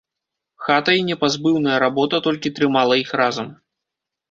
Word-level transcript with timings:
Хата 0.67 0.95
і 0.99 1.03
непазбыўная 1.09 1.77
работа 1.85 2.23
толькі 2.29 2.55
трымала 2.59 2.99
іх 3.05 3.09
разам. 3.25 3.47